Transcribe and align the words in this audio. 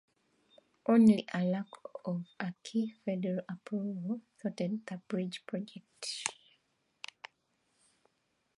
Only 0.87 1.27
a 1.31 1.43
lack 1.43 1.67
of 2.05 2.25
a 2.39 2.55
key 2.63 2.95
federal 3.05 3.45
approval 3.47 4.21
thwarted 4.35 4.83
the 4.87 4.97
bridge 5.07 5.45
project. 5.45 6.25